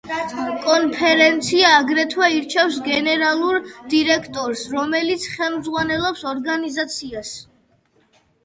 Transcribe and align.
კონფერენცია 0.61 1.73
აგრეთვე 1.81 2.29
ირჩევს 2.37 2.79
გენერალურ 2.87 3.59
დირექტორს, 3.93 4.65
რომელიც 4.77 5.29
ხელმძღვანელობს 5.35 6.27
ორგანიზაციას. 6.33 7.39